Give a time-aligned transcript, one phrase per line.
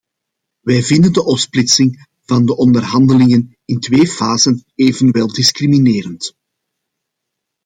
[0.59, 6.35] Wij vinden de opsplitsing van de onderhandelingen in twee fasen evenwel discriminerend.